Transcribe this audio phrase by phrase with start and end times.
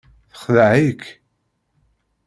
[0.31, 1.03] Texdeɛ-ik.